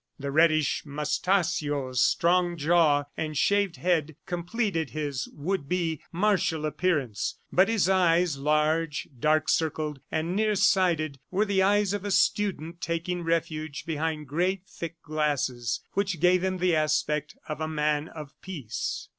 [0.17, 7.69] The reddish moustachios, strong jaw and shaved head completed his would be martial appearance; but
[7.69, 13.21] his eyes, large, dark circled and near sighted, were the eyes of a student taking
[13.21, 19.07] refuge behind great thick glasses which gave him the aspect of a man of peace.